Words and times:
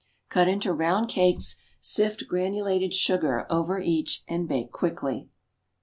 Cut 0.29 0.47
into 0.47 0.73
round 0.73 1.09
cakes; 1.09 1.57
sift 1.79 2.27
granulated 2.27 2.91
sugar 2.91 3.45
over 3.51 3.79
each 3.79 4.23
and 4.27 4.47
bake 4.47 4.71
quickly. 4.71 5.29